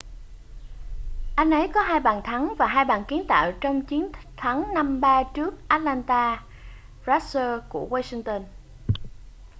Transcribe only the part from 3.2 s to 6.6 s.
tạo trong chiến thắng 5-3 trước atlanta